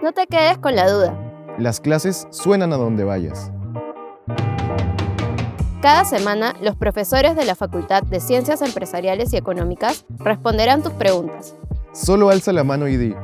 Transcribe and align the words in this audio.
No 0.00 0.12
te 0.12 0.28
quedes 0.28 0.58
con 0.58 0.76
la 0.76 0.88
duda. 0.88 1.18
Las 1.58 1.80
clases 1.80 2.28
suenan 2.30 2.72
a 2.72 2.76
donde 2.76 3.02
vayas. 3.02 3.50
Cada 5.82 6.04
semana, 6.04 6.54
los 6.60 6.76
profesores 6.76 7.34
de 7.34 7.44
la 7.44 7.56
Facultad 7.56 8.04
de 8.04 8.20
Ciencias 8.20 8.62
Empresariales 8.62 9.32
y 9.32 9.36
Económicas 9.36 10.04
responderán 10.18 10.84
tus 10.84 10.92
preguntas. 10.92 11.56
Solo 11.92 12.30
alza 12.30 12.52
la 12.52 12.62
mano 12.62 12.86
y 12.86 12.96
di. 12.96 13.14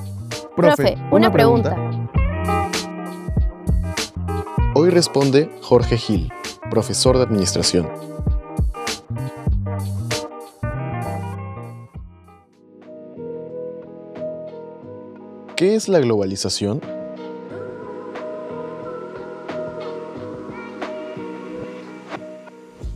Profe, 0.57 0.97
una, 1.13 1.31
pregunta. 1.31 1.77
Hoy 4.75 4.91
responde 4.91 5.51
Jorge 5.63 5.97
Gil, 5.97 6.33
profesor 6.71 7.17
de 7.19 7.23
Administración. 7.23 7.89
¿Qué 15.57 15.77
es 15.77 15.89
la 15.89 16.01
globalización? 16.01 16.81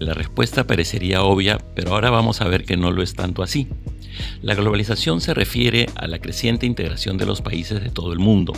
La 0.00 0.12
respuesta 0.12 0.64
parecería 0.64 1.22
obvia, 1.22 1.58
pero 1.76 1.92
ahora 1.92 2.10
vamos 2.10 2.40
a 2.40 2.48
ver 2.48 2.64
que 2.64 2.76
no 2.76 2.90
lo 2.90 3.04
es 3.04 3.14
tanto 3.14 3.44
así. 3.44 3.68
La 4.42 4.56
globalización 4.56 5.20
se 5.20 5.34
refiere 5.34 5.86
a 5.94 6.08
la 6.08 6.18
creciente 6.18 6.66
integración 6.66 7.16
de 7.16 7.26
los 7.26 7.42
países 7.42 7.80
de 7.80 7.90
todo 7.90 8.12
el 8.12 8.18
mundo 8.18 8.54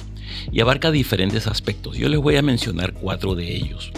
y 0.51 0.61
abarca 0.61 0.91
diferentes 0.91 1.47
aspectos. 1.47 1.99
Yo 1.99 2.09
les 2.09 2.21
voy 2.21 2.37
a 2.37 2.43
mencionar 2.43 2.95
cuatro 2.95 3.35
de 3.35 3.55
ellos. 3.55 3.93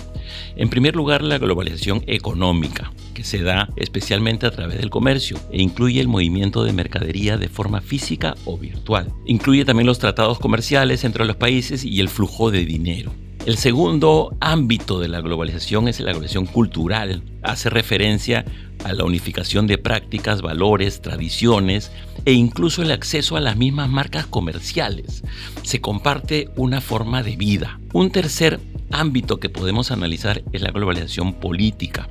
En 0.57 0.69
primer 0.69 0.97
lugar, 0.97 1.23
la 1.23 1.39
globalización 1.39 2.03
económica, 2.07 2.93
que 3.15 3.25
se 3.25 3.43
da 3.43 3.69
especialmente 3.77 4.47
a 4.47 4.51
través 4.51 4.79
del 4.79 4.91
comercio 4.91 5.39
e 5.51 5.63
incluye 5.63 6.01
el 6.01 6.09
movimiento 6.09 6.65
de 6.65 6.73
mercadería 6.73 7.37
de 7.37 7.49
forma 7.49 7.81
física 7.81 8.35
o 8.45 8.59
virtual. 8.59 9.13
Incluye 9.27 9.65
también 9.65 9.87
los 9.87 9.99
tratados 9.99 10.39
comerciales 10.39 11.05
entre 11.05 11.25
los 11.25 11.37
países 11.37 11.85
y 11.85 12.01
el 12.01 12.09
flujo 12.09 12.51
de 12.51 12.65
dinero. 12.65 13.13
El 13.45 13.57
segundo 13.57 14.37
ámbito 14.39 15.01
de 15.01 15.09
la 15.09 15.21
globalización 15.21 15.89
es 15.89 15.99
la 15.99 16.13
globalización 16.13 16.47
cultural. 16.47 17.25
Hace 17.43 17.71
referencia 17.71 18.45
a 18.85 18.93
la 18.93 19.05
unificación 19.05 19.67
de 19.67 19.79
prácticas, 19.79 20.43
valores, 20.43 21.03
tradiciones 21.03 21.91
e 22.25 22.35
incluso 22.35 22.83
el 22.83 22.93
acceso 22.93 23.37
a 23.37 23.41
las 23.41 23.57
mismas 23.57 23.89
marcas 23.89 24.27
comerciales. 24.27 25.25
Se 25.65 25.81
comparte 25.81 26.51
una 26.55 26.81
forma 26.81 27.25
de 27.25 27.35
vida. 27.35 27.81
Un 27.93 28.13
tercer 28.13 28.61
ámbito 28.93 29.41
que 29.41 29.49
podemos 29.49 29.91
analizar 29.91 30.43
es 30.53 30.63
la 30.63 30.71
globalización 30.71 31.35
política 31.35 32.09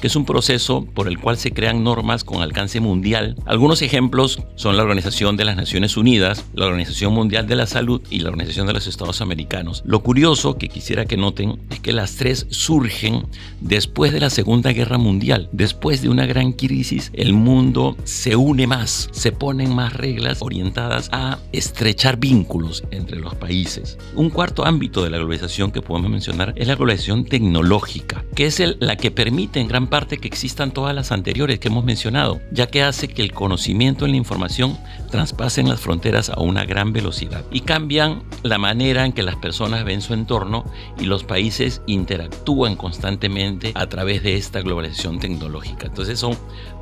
que 0.00 0.06
es 0.06 0.16
un 0.16 0.24
proceso 0.24 0.84
por 0.84 1.08
el 1.08 1.18
cual 1.18 1.36
se 1.36 1.52
crean 1.52 1.84
normas 1.84 2.24
con 2.24 2.42
alcance 2.42 2.80
mundial. 2.80 3.36
Algunos 3.46 3.82
ejemplos 3.82 4.40
son 4.56 4.76
la 4.76 4.82
Organización 4.82 5.36
de 5.36 5.44
las 5.44 5.56
Naciones 5.56 5.96
Unidas, 5.96 6.44
la 6.54 6.66
Organización 6.66 7.12
Mundial 7.12 7.46
de 7.46 7.56
la 7.56 7.66
Salud 7.66 8.02
y 8.10 8.20
la 8.20 8.30
Organización 8.30 8.66
de 8.66 8.72
los 8.72 8.86
Estados 8.86 9.20
Americanos. 9.20 9.82
Lo 9.84 10.00
curioso 10.02 10.56
que 10.56 10.68
quisiera 10.68 11.04
que 11.04 11.16
noten 11.16 11.58
es 11.70 11.80
que 11.80 11.92
las 11.92 12.16
tres 12.16 12.46
surgen 12.50 13.26
después 13.60 14.12
de 14.12 14.20
la 14.20 14.30
Segunda 14.30 14.72
Guerra 14.72 14.98
Mundial. 14.98 15.48
Después 15.52 16.02
de 16.02 16.08
una 16.08 16.26
gran 16.26 16.52
crisis, 16.52 17.10
el 17.14 17.32
mundo 17.32 17.96
se 18.04 18.36
une 18.36 18.66
más, 18.66 19.08
se 19.12 19.32
ponen 19.32 19.74
más 19.74 19.92
reglas 19.92 20.38
orientadas 20.40 21.08
a 21.12 21.38
estrechar 21.52 22.18
vínculos 22.18 22.84
entre 22.90 23.18
los 23.18 23.34
países. 23.34 23.98
Un 24.14 24.30
cuarto 24.30 24.64
ámbito 24.64 25.02
de 25.02 25.10
la 25.10 25.18
globalización 25.18 25.72
que 25.72 25.82
podemos 25.82 26.10
mencionar 26.10 26.52
es 26.56 26.66
la 26.66 26.74
globalización 26.74 27.24
tecnológica, 27.24 28.24
que 28.34 28.46
es 28.46 28.62
la 28.78 28.96
que 28.96 29.10
permite 29.10 29.60
gran 29.70 29.86
parte 29.86 30.18
que 30.18 30.26
existan 30.26 30.72
todas 30.72 30.92
las 30.96 31.12
anteriores 31.12 31.60
que 31.60 31.68
hemos 31.68 31.84
mencionado, 31.84 32.40
ya 32.50 32.66
que 32.66 32.82
hace 32.82 33.06
que 33.06 33.22
el 33.22 33.30
conocimiento 33.30 34.04
y 34.04 34.10
la 34.10 34.16
información 34.16 34.76
traspasen 35.12 35.68
las 35.68 35.78
fronteras 35.78 36.28
a 36.28 36.40
una 36.40 36.64
gran 36.64 36.92
velocidad 36.92 37.44
y 37.52 37.60
cambian 37.60 38.24
la 38.42 38.58
manera 38.58 39.06
en 39.06 39.12
que 39.12 39.22
las 39.22 39.36
personas 39.36 39.84
ven 39.84 40.00
su 40.00 40.12
entorno 40.12 40.64
y 40.98 41.04
los 41.04 41.22
países 41.22 41.82
interactúan 41.86 42.74
constantemente 42.74 43.70
a 43.76 43.86
través 43.86 44.24
de 44.24 44.34
esta 44.34 44.60
globalización 44.60 45.20
tecnológica. 45.20 45.86
Entonces 45.86 46.18
son 46.18 46.36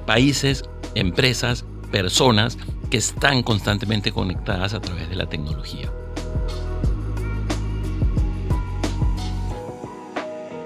países, 0.06 0.64
empresas, 0.94 1.66
personas 1.92 2.56
que 2.88 2.96
están 2.96 3.42
constantemente 3.42 4.12
conectadas 4.12 4.72
a 4.72 4.80
través 4.80 5.10
de 5.10 5.16
la 5.16 5.26
tecnología. 5.26 5.92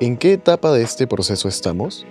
¿En 0.02 0.16
qué 0.16 0.32
etapa 0.32 0.72
de 0.72 0.82
este 0.82 1.06
proceso 1.06 1.46
estamos? 1.46 2.04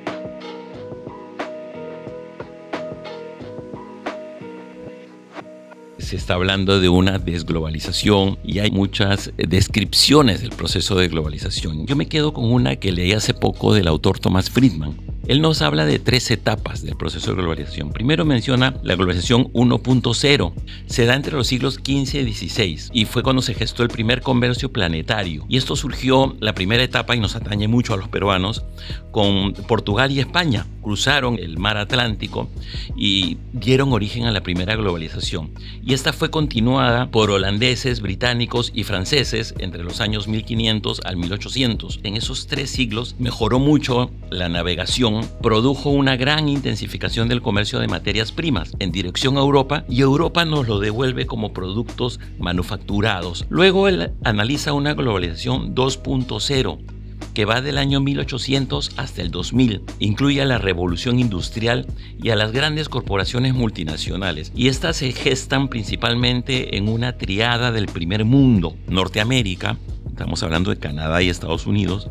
se 5.98 6.16
está 6.16 6.34
hablando 6.34 6.80
de 6.82 6.90
una 6.90 7.20
desglobalización 7.20 8.38
y 8.44 8.60
hay 8.60 8.72
muchas 8.72 9.32
descripciones 9.38 10.42
del 10.42 10.50
proceso 10.50 10.96
de 10.96 11.08
globalización. 11.08 11.86
Yo 11.86 11.96
me 11.96 12.08
quedo 12.08 12.34
con 12.34 12.52
una 12.52 12.76
que 12.78 12.92
leí 12.92 13.14
hace 13.14 13.34
poco 13.34 13.74
del 13.74 13.88
autor 13.88 14.20
Thomas 14.20 14.50
Friedman, 14.50 14.98
él 15.28 15.42
nos 15.42 15.62
habla 15.62 15.86
de 15.86 16.00
tres 16.00 16.32
etapas 16.32 16.84
del 16.84 16.96
proceso 16.96 17.32
de 17.32 17.42
globalización. 17.42 17.92
Primero 17.92 18.26
menciona 18.26 18.76
la 18.84 18.96
globalización 18.96 19.46
1.0. 19.54 20.54
Se 20.88 21.06
da 21.06 21.16
entre 21.16 21.34
los 21.34 21.48
siglos 21.48 21.76
XV 21.76 22.28
y 22.28 22.34
XVI 22.34 22.90
y 22.92 23.06
fue 23.06 23.24
cuando 23.24 23.42
se 23.42 23.54
gestó 23.54 23.84
el 23.84 23.90
primer 23.90 24.22
comercio 24.22 24.72
planetario. 24.72 25.46
Y 25.48 25.58
esto 25.58 25.76
surgió, 25.76 26.36
la 26.40 26.54
primera 26.54 26.84
etapa, 26.84 27.16
y 27.16 27.20
nos 27.20 27.36
atañe 27.36 27.68
mucho 27.68 27.94
a 27.94 27.98
los 27.98 28.10
peruanos, 28.10 28.64
con 29.12 29.54
Portugal 29.54 30.12
y 30.12 30.20
España. 30.20 30.66
Cruzaron 30.82 31.38
el 31.40 31.58
mar 31.58 31.78
Atlántico 31.78 32.50
y 32.96 33.38
dieron 33.54 33.94
origen 33.94 34.26
a 34.26 34.32
la 34.32 34.42
primera 34.42 34.76
globalización. 34.76 35.52
Y 35.84 35.94
esta 35.94 36.14
fue 36.14 36.32
continuada 36.32 37.10
por 37.12 37.32
holandeses, 37.32 38.02
británicos 38.02 38.72
y 38.74 38.84
franceses 38.84 39.54
entre 39.60 39.84
los 39.84 40.02
años 40.02 40.28
1500 40.28 41.02
al 41.06 41.18
1800. 41.18 42.00
En 42.04 42.16
esos 42.16 42.48
tres 42.48 42.70
siglos 42.70 43.16
mejoró 43.20 43.60
mucho 43.60 44.12
la 44.30 44.50
navegación 44.50 45.28
produjo 45.42 45.90
una 45.90 46.16
gran 46.16 46.50
intensificación 46.50 47.28
del 47.28 47.42
comercio 47.42 47.80
de 47.80 47.88
materias 47.88 48.32
primas 48.32 48.74
en 48.80 48.92
dirección 48.92 49.38
a 49.38 49.42
Europa 49.42 49.86
y 49.90 50.02
Europa 50.02 50.46
nos 50.46 50.68
lo 50.68 50.80
devuelve 50.80 51.26
como 51.26 51.54
productos 51.54 52.20
manufacturados. 52.40 53.46
Luego 53.50 53.88
él 53.88 54.12
analiza 54.24 54.74
una 54.74 54.94
globalización 54.94 55.76
2.0 55.76 57.01
que 57.34 57.46
va 57.46 57.62
del 57.62 57.78
año 57.78 58.00
1800 58.00 58.92
hasta 58.98 59.22
el 59.22 59.32
2000. 59.32 59.82
Incluye 60.00 60.42
a 60.42 60.46
la 60.46 60.58
revolución 60.58 61.20
industrial 61.20 61.88
y 62.22 62.30
a 62.30 62.36
las 62.36 62.52
grandes 62.52 62.90
corporaciones 62.90 63.54
multinacionales. 63.54 64.52
Y 64.56 64.68
estas 64.68 64.98
se 64.98 65.12
gestan 65.12 65.68
principalmente 65.68 66.78
en 66.78 66.88
una 66.88 67.18
triada 67.18 67.72
del 67.72 67.88
primer 67.88 68.26
mundo, 68.26 68.76
Norteamérica, 68.88 69.78
estamos 70.08 70.44
hablando 70.44 70.70
de 70.70 70.78
Canadá 70.78 71.22
y 71.22 71.30
Estados 71.30 71.66
Unidos, 71.66 72.10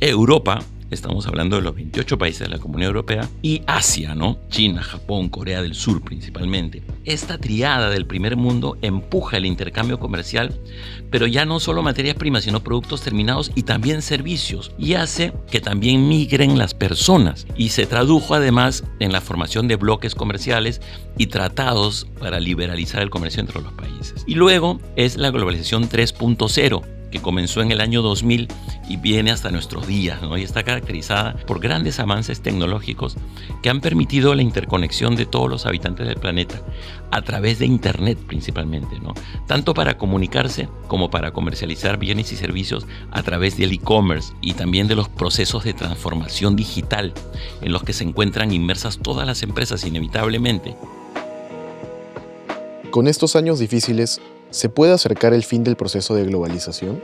Europa, 0.00 0.60
estamos 0.90 1.26
hablando 1.26 1.56
de 1.56 1.62
los 1.62 1.74
28 1.74 2.18
países 2.18 2.40
de 2.40 2.48
la 2.48 2.58
Comunidad 2.58 2.88
Europea, 2.88 3.28
y 3.42 3.62
Asia, 3.66 4.14
¿no? 4.14 4.38
China, 4.48 4.82
Japón, 4.82 5.28
Corea 5.28 5.62
del 5.62 5.74
Sur 5.74 6.02
principalmente. 6.02 6.82
Esta 7.04 7.38
triada 7.38 7.90
del 7.90 8.06
primer 8.06 8.36
mundo 8.36 8.76
empuja 8.82 9.36
el 9.36 9.46
intercambio 9.46 9.98
comercial, 9.98 10.60
pero 11.10 11.26
ya 11.26 11.44
no 11.44 11.60
solo 11.60 11.82
materias 11.82 12.16
primas, 12.16 12.44
sino 12.44 12.62
productos 12.62 13.02
terminados 13.02 13.50
y 13.54 13.62
también 13.62 14.02
servicios, 14.02 14.72
y 14.78 14.94
hace 14.94 15.32
que 15.50 15.60
también 15.60 16.08
migren 16.08 16.58
las 16.58 16.74
personas. 16.74 17.46
Y 17.56 17.70
se 17.70 17.86
tradujo 17.86 18.34
además 18.34 18.84
en 18.98 19.12
la 19.12 19.20
formación 19.20 19.68
de 19.68 19.76
bloques 19.76 20.14
comerciales 20.14 20.80
y 21.18 21.26
tratados 21.26 22.06
para 22.18 22.40
liberalizar 22.40 23.02
el 23.02 23.10
comercio 23.10 23.40
entre 23.40 23.60
los 23.60 23.72
países. 23.72 24.24
Y 24.26 24.34
luego 24.34 24.80
es 24.96 25.16
la 25.16 25.30
globalización 25.30 25.88
3.0 25.88 26.99
que 27.10 27.20
comenzó 27.20 27.60
en 27.62 27.72
el 27.72 27.80
año 27.80 28.02
2000 28.02 28.48
y 28.88 28.96
viene 28.96 29.30
hasta 29.30 29.50
nuestros 29.50 29.86
días, 29.86 30.22
¿no? 30.22 30.36
y 30.36 30.42
está 30.42 30.62
caracterizada 30.62 31.36
por 31.46 31.60
grandes 31.60 32.00
avances 32.00 32.40
tecnológicos 32.40 33.16
que 33.62 33.70
han 33.70 33.80
permitido 33.80 34.34
la 34.34 34.42
interconexión 34.42 35.16
de 35.16 35.26
todos 35.26 35.48
los 35.48 35.66
habitantes 35.66 36.06
del 36.06 36.16
planeta 36.16 36.62
a 37.10 37.22
través 37.22 37.58
de 37.58 37.66
Internet 37.66 38.18
principalmente, 38.26 38.98
¿no? 39.00 39.14
tanto 39.46 39.74
para 39.74 39.96
comunicarse 39.98 40.68
como 40.88 41.10
para 41.10 41.32
comercializar 41.32 41.98
bienes 41.98 42.32
y 42.32 42.36
servicios 42.36 42.86
a 43.10 43.22
través 43.22 43.56
del 43.56 43.72
e-commerce 43.72 44.32
y 44.40 44.54
también 44.54 44.88
de 44.88 44.96
los 44.96 45.08
procesos 45.08 45.64
de 45.64 45.74
transformación 45.74 46.56
digital 46.56 47.12
en 47.62 47.72
los 47.72 47.82
que 47.82 47.92
se 47.92 48.04
encuentran 48.04 48.52
inmersas 48.52 48.98
todas 48.98 49.26
las 49.26 49.42
empresas 49.42 49.84
inevitablemente. 49.84 50.76
Con 52.90 53.06
estos 53.06 53.36
años 53.36 53.60
difíciles, 53.60 54.20
¿Se 54.50 54.68
puede 54.68 54.92
acercar 54.92 55.32
el 55.32 55.44
fin 55.44 55.62
del 55.62 55.76
proceso 55.76 56.14
de 56.16 56.24
globalización? 56.24 57.00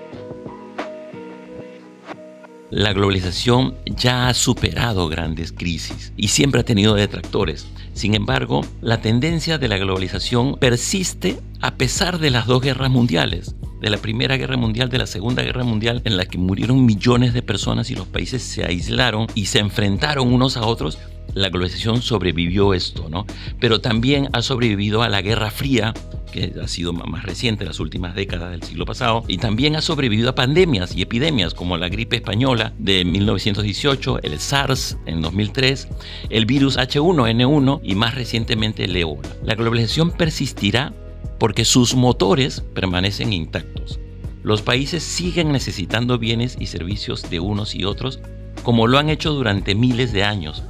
La 2.70 2.92
globalización 2.92 3.76
ya 3.86 4.28
ha 4.28 4.34
superado 4.34 5.08
grandes 5.08 5.52
crisis 5.52 6.12
y 6.16 6.28
siempre 6.28 6.62
ha 6.62 6.64
tenido 6.64 6.94
detractores. 6.94 7.68
Sin 7.94 8.16
embargo, 8.16 8.62
la 8.80 9.00
tendencia 9.00 9.58
de 9.58 9.68
la 9.68 9.78
globalización 9.78 10.56
persiste 10.56 11.38
a 11.60 11.74
pesar 11.74 12.18
de 12.18 12.30
las 12.30 12.46
dos 12.46 12.60
guerras 12.60 12.90
mundiales 12.90 13.54
de 13.80 13.90
la 13.90 13.98
Primera 13.98 14.36
Guerra 14.36 14.56
Mundial, 14.56 14.88
de 14.88 14.98
la 14.98 15.06
Segunda 15.06 15.44
Guerra 15.44 15.62
Mundial, 15.62 16.02
en 16.04 16.16
la 16.16 16.26
que 16.26 16.38
murieron 16.38 16.84
millones 16.84 17.32
de 17.32 17.42
personas 17.42 17.90
y 17.90 17.94
los 17.94 18.08
países 18.08 18.42
se 18.42 18.64
aislaron 18.64 19.28
y 19.34 19.46
se 19.46 19.60
enfrentaron 19.60 20.32
unos 20.32 20.56
a 20.56 20.66
otros 20.66 20.98
la 21.34 21.48
globalización 21.48 22.02
sobrevivió 22.02 22.74
esto, 22.74 23.08
¿no? 23.08 23.26
Pero 23.60 23.80
también 23.80 24.28
ha 24.32 24.42
sobrevivido 24.42 25.02
a 25.02 25.08
la 25.08 25.22
Guerra 25.22 25.50
Fría, 25.50 25.92
que 26.32 26.54
ha 26.62 26.68
sido 26.68 26.92
más 26.92 27.24
reciente, 27.24 27.64
las 27.64 27.80
últimas 27.80 28.14
décadas 28.14 28.50
del 28.50 28.62
siglo 28.62 28.84
pasado, 28.84 29.24
y 29.28 29.38
también 29.38 29.76
ha 29.76 29.82
sobrevivido 29.82 30.30
a 30.30 30.34
pandemias 30.34 30.94
y 30.96 31.02
epidemias 31.02 31.54
como 31.54 31.76
la 31.76 31.88
gripe 31.88 32.16
española 32.16 32.72
de 32.78 33.04
1918, 33.04 34.20
el 34.22 34.38
SARS 34.38 34.96
en 35.06 35.20
2003, 35.20 35.88
el 36.30 36.46
virus 36.46 36.78
H1N1 36.78 37.80
y 37.82 37.94
más 37.94 38.14
recientemente 38.14 38.84
el 38.84 38.96
ébola. 38.96 39.28
La 39.44 39.54
globalización 39.54 40.10
persistirá 40.10 40.92
porque 41.38 41.64
sus 41.64 41.94
motores 41.94 42.60
permanecen 42.74 43.32
intactos. 43.32 44.00
Los 44.42 44.62
países 44.62 45.02
siguen 45.02 45.52
necesitando 45.52 46.18
bienes 46.18 46.56
y 46.60 46.66
servicios 46.66 47.28
de 47.28 47.40
unos 47.40 47.74
y 47.74 47.84
otros 47.84 48.20
como 48.62 48.86
lo 48.86 48.98
han 48.98 49.10
hecho 49.10 49.32
durante 49.32 49.74
miles 49.74 50.12
de 50.12 50.24
años. 50.24 50.62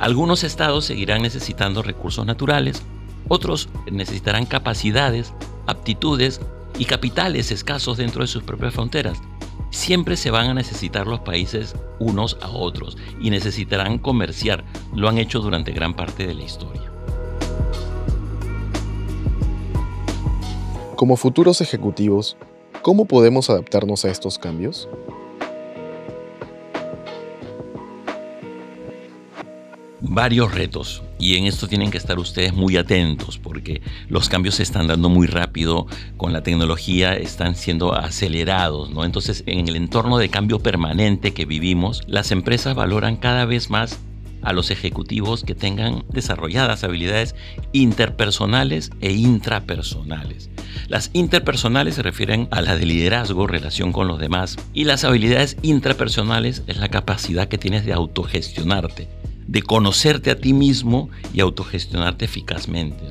Algunos 0.00 0.44
estados 0.44 0.86
seguirán 0.86 1.20
necesitando 1.20 1.82
recursos 1.82 2.24
naturales, 2.24 2.82
otros 3.28 3.68
necesitarán 3.92 4.46
capacidades, 4.46 5.34
aptitudes 5.66 6.40
y 6.78 6.86
capitales 6.86 7.50
escasos 7.50 7.98
dentro 7.98 8.22
de 8.22 8.28
sus 8.28 8.42
propias 8.42 8.72
fronteras. 8.72 9.20
Siempre 9.68 10.16
se 10.16 10.30
van 10.30 10.48
a 10.48 10.54
necesitar 10.54 11.06
los 11.06 11.20
países 11.20 11.76
unos 11.98 12.38
a 12.40 12.48
otros 12.48 12.96
y 13.20 13.28
necesitarán 13.28 13.98
comerciar. 13.98 14.64
Lo 14.94 15.06
han 15.06 15.18
hecho 15.18 15.40
durante 15.40 15.72
gran 15.72 15.92
parte 15.92 16.26
de 16.26 16.32
la 16.32 16.44
historia. 16.44 16.90
Como 20.96 21.18
futuros 21.18 21.60
ejecutivos, 21.60 22.38
¿cómo 22.80 23.04
podemos 23.04 23.50
adaptarnos 23.50 24.06
a 24.06 24.10
estos 24.10 24.38
cambios? 24.38 24.88
Varios 30.10 30.52
retos 30.52 31.04
y 31.20 31.36
en 31.36 31.46
esto 31.46 31.68
tienen 31.68 31.92
que 31.92 31.98
estar 31.98 32.18
ustedes 32.18 32.52
muy 32.52 32.76
atentos 32.76 33.38
porque 33.38 33.80
los 34.08 34.28
cambios 34.28 34.56
se 34.56 34.64
están 34.64 34.88
dando 34.88 35.08
muy 35.08 35.28
rápido 35.28 35.86
con 36.16 36.32
la 36.32 36.42
tecnología, 36.42 37.14
están 37.14 37.54
siendo 37.54 37.94
acelerados, 37.94 38.90
¿no? 38.90 39.04
Entonces, 39.04 39.44
en 39.46 39.68
el 39.68 39.76
entorno 39.76 40.18
de 40.18 40.28
cambio 40.28 40.58
permanente 40.58 41.32
que 41.32 41.44
vivimos, 41.44 42.02
las 42.08 42.32
empresas 42.32 42.74
valoran 42.74 43.16
cada 43.16 43.44
vez 43.44 43.70
más 43.70 44.00
a 44.42 44.52
los 44.52 44.72
ejecutivos 44.72 45.44
que 45.44 45.54
tengan 45.54 46.04
desarrolladas 46.08 46.82
habilidades 46.82 47.36
interpersonales 47.72 48.90
e 49.00 49.12
intrapersonales. 49.12 50.50
Las 50.88 51.10
interpersonales 51.12 51.94
se 51.94 52.02
refieren 52.02 52.48
a 52.50 52.62
la 52.62 52.76
de 52.76 52.86
liderazgo, 52.86 53.46
relación 53.46 53.92
con 53.92 54.08
los 54.08 54.18
demás, 54.18 54.56
y 54.72 54.84
las 54.84 55.04
habilidades 55.04 55.56
intrapersonales 55.62 56.64
es 56.66 56.78
la 56.78 56.88
capacidad 56.88 57.46
que 57.46 57.58
tienes 57.58 57.84
de 57.84 57.92
autogestionarte, 57.92 59.19
de 59.50 59.62
conocerte 59.62 60.30
a 60.30 60.38
ti 60.38 60.52
mismo 60.52 61.10
y 61.34 61.40
autogestionarte 61.40 62.24
eficazmente. 62.24 63.02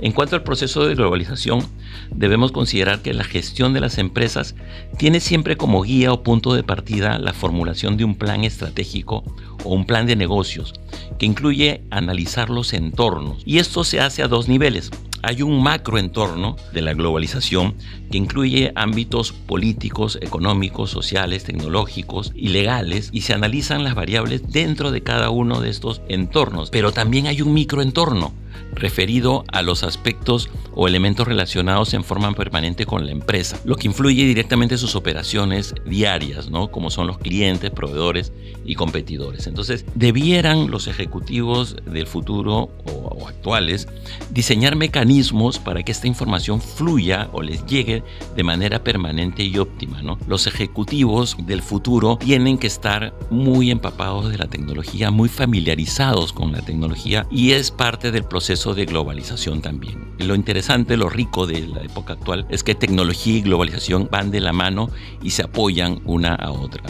En 0.00 0.10
cuanto 0.10 0.34
al 0.34 0.42
proceso 0.42 0.84
de 0.84 0.96
globalización, 0.96 1.64
debemos 2.10 2.50
considerar 2.50 3.02
que 3.02 3.14
la 3.14 3.22
gestión 3.22 3.72
de 3.72 3.80
las 3.80 3.98
empresas 3.98 4.56
tiene 4.98 5.20
siempre 5.20 5.56
como 5.56 5.82
guía 5.82 6.12
o 6.12 6.24
punto 6.24 6.54
de 6.54 6.64
partida 6.64 7.20
la 7.20 7.32
formulación 7.32 7.96
de 7.96 8.04
un 8.04 8.16
plan 8.16 8.42
estratégico 8.42 9.22
o 9.62 9.74
un 9.74 9.86
plan 9.86 10.06
de 10.06 10.16
negocios 10.16 10.74
que 11.20 11.26
incluye 11.26 11.82
analizar 11.90 12.50
los 12.50 12.72
entornos. 12.72 13.44
Y 13.46 13.58
esto 13.58 13.84
se 13.84 14.00
hace 14.00 14.24
a 14.24 14.28
dos 14.28 14.48
niveles 14.48 14.90
hay 15.26 15.42
un 15.42 15.60
macroentorno 15.60 16.54
de 16.72 16.82
la 16.82 16.94
globalización 16.94 17.74
que 18.12 18.16
incluye 18.16 18.70
ámbitos 18.76 19.32
políticos, 19.32 20.20
económicos, 20.22 20.90
sociales, 20.90 21.42
tecnológicos 21.42 22.30
y 22.36 22.50
legales 22.50 23.10
y 23.12 23.22
se 23.22 23.32
analizan 23.32 23.82
las 23.82 23.96
variables 23.96 24.48
dentro 24.48 24.92
de 24.92 25.02
cada 25.02 25.30
uno 25.30 25.60
de 25.60 25.70
estos 25.70 26.00
entornos. 26.08 26.70
Pero 26.70 26.92
también 26.92 27.26
hay 27.26 27.42
un 27.42 27.54
microentorno 27.54 28.32
referido 28.72 29.44
a 29.52 29.62
los 29.62 29.82
aspectos 29.82 30.48
o 30.74 30.86
elementos 30.86 31.26
relacionados 31.26 31.94
en 31.94 32.04
forma 32.04 32.32
permanente 32.32 32.86
con 32.86 33.06
la 33.06 33.12
empresa, 33.12 33.58
lo 33.64 33.76
que 33.76 33.88
influye 33.88 34.24
directamente 34.24 34.74
en 34.74 34.78
sus 34.78 34.94
operaciones 34.94 35.74
diarias, 35.86 36.50
¿no? 36.50 36.70
como 36.70 36.90
son 36.90 37.06
los 37.06 37.18
clientes, 37.18 37.70
proveedores 37.70 38.32
y 38.64 38.74
competidores. 38.74 39.46
Entonces, 39.46 39.86
debieran 39.94 40.70
los 40.70 40.86
ejecutivos 40.86 41.76
del 41.86 42.06
futuro 42.06 42.70
o, 42.84 43.26
actuales 43.26 43.88
diseñar 44.30 44.76
mecanismos 44.76 45.58
para 45.58 45.82
que 45.82 45.90
esta 45.90 46.06
información 46.06 46.60
fluya 46.60 47.28
o 47.32 47.42
les 47.42 47.64
llegue 47.66 48.04
de 48.36 48.42
manera 48.44 48.84
permanente 48.84 49.42
y 49.42 49.58
óptima. 49.58 50.00
¿no? 50.02 50.18
Los 50.28 50.46
ejecutivos 50.46 51.36
del 51.44 51.62
futuro 51.62 52.18
tienen 52.18 52.58
que 52.58 52.66
estar 52.66 53.14
muy 53.30 53.70
empapados 53.70 54.30
de 54.30 54.38
la 54.38 54.46
tecnología, 54.46 55.10
muy 55.10 55.28
familiarizados 55.28 56.32
con 56.32 56.52
la 56.52 56.62
tecnología 56.62 57.26
y 57.30 57.52
es 57.52 57.70
parte 57.70 58.12
del 58.12 58.24
proceso 58.24 58.45
de 58.46 58.86
globalización 58.86 59.60
también. 59.60 60.14
Lo 60.18 60.36
interesante, 60.36 60.96
lo 60.96 61.08
rico 61.08 61.48
de 61.48 61.66
la 61.66 61.82
época 61.82 62.12
actual 62.12 62.46
es 62.48 62.62
que 62.62 62.76
tecnología 62.76 63.38
y 63.38 63.42
globalización 63.42 64.08
van 64.10 64.30
de 64.30 64.38
la 64.40 64.52
mano 64.52 64.88
y 65.20 65.30
se 65.30 65.42
apoyan 65.42 66.00
una 66.04 66.36
a 66.36 66.52
otra. 66.52 66.84